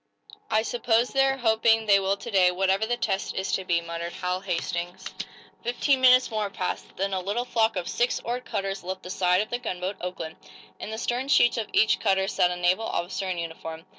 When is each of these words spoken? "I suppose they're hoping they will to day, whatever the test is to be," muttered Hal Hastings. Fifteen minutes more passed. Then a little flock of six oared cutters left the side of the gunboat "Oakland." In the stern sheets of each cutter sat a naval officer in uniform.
"I 0.49 0.63
suppose 0.63 1.09
they're 1.09 1.37
hoping 1.37 1.85
they 1.85 1.99
will 1.99 2.17
to 2.17 2.31
day, 2.31 2.49
whatever 2.49 2.87
the 2.87 2.97
test 2.97 3.35
is 3.35 3.51
to 3.51 3.63
be," 3.63 3.81
muttered 3.81 4.13
Hal 4.13 4.39
Hastings. 4.41 5.13
Fifteen 5.63 6.01
minutes 6.01 6.31
more 6.31 6.49
passed. 6.49 6.95
Then 6.97 7.13
a 7.13 7.19
little 7.19 7.45
flock 7.45 7.75
of 7.75 7.87
six 7.87 8.19
oared 8.23 8.43
cutters 8.43 8.83
left 8.83 9.03
the 9.03 9.11
side 9.11 9.41
of 9.41 9.51
the 9.51 9.59
gunboat 9.59 9.97
"Oakland." 10.01 10.37
In 10.79 10.89
the 10.89 10.97
stern 10.97 11.27
sheets 11.27 11.57
of 11.59 11.67
each 11.71 11.99
cutter 11.99 12.27
sat 12.27 12.49
a 12.49 12.55
naval 12.55 12.87
officer 12.87 13.29
in 13.29 13.37
uniform. 13.37 13.85